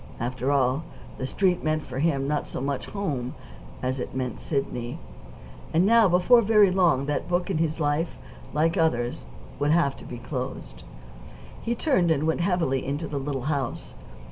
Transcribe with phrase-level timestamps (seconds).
[0.19, 0.83] After all,
[1.19, 3.35] the Street meant for him not so much home
[3.83, 4.97] as it meant Sidney.
[5.75, 8.17] And now, before very long, that book of his life,
[8.51, 9.25] like others,
[9.59, 10.81] would have to be closed.
[11.61, 13.93] He turned and went heavily into the little house.